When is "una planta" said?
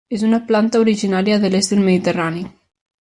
0.27-0.81